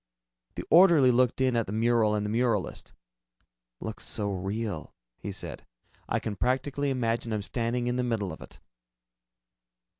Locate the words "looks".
3.79-4.03